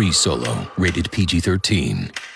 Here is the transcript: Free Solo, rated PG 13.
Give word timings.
Free 0.00 0.12
Solo, 0.12 0.66
rated 0.78 1.10
PG 1.12 1.40
13. 1.40 2.29